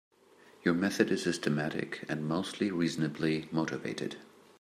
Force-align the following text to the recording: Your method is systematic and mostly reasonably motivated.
Your 0.63 0.73
method 0.73 1.11
is 1.11 1.21
systematic 1.21 2.05
and 2.09 2.27
mostly 2.27 2.71
reasonably 2.71 3.47
motivated. 3.51 4.15